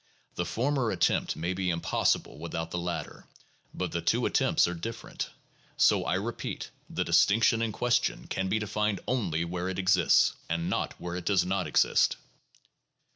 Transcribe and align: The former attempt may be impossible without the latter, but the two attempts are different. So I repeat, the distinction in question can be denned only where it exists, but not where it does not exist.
The 0.33 0.47
former 0.47 0.89
attempt 0.89 1.35
may 1.35 1.53
be 1.53 1.69
impossible 1.69 2.39
without 2.39 2.71
the 2.71 2.79
latter, 2.79 3.27
but 3.71 3.91
the 3.91 4.01
two 4.01 4.25
attempts 4.25 4.67
are 4.67 4.73
different. 4.73 5.29
So 5.77 6.05
I 6.05 6.15
repeat, 6.15 6.71
the 6.89 7.03
distinction 7.03 7.61
in 7.61 7.71
question 7.71 8.25
can 8.25 8.49
be 8.49 8.57
denned 8.59 8.99
only 9.07 9.45
where 9.45 9.69
it 9.69 9.77
exists, 9.77 10.33
but 10.49 10.59
not 10.61 10.99
where 10.99 11.15
it 11.15 11.25
does 11.27 11.45
not 11.45 11.67
exist. 11.67 12.15